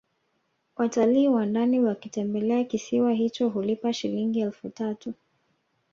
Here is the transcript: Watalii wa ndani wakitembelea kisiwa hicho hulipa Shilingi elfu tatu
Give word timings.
Watalii 0.75 1.27
wa 1.27 1.45
ndani 1.45 1.79
wakitembelea 1.79 2.63
kisiwa 2.63 3.11
hicho 3.13 3.49
hulipa 3.49 3.93
Shilingi 3.93 4.39
elfu 4.41 4.69
tatu 4.69 5.13